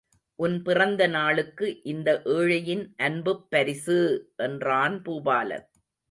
உன் 0.39 0.55
பிறந்த 0.61 1.07
நாளுக்கு 1.07 1.81
இந்த 1.83 2.09
ஏழையின் 2.31 2.93
அன்புப்பரிசு! 2.99 3.99
என்றான் 4.39 4.97
பூபாலன். 5.01 5.67